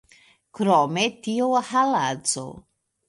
Krom 0.59 0.97
tio 1.27 1.51
haladzo! 1.71 2.47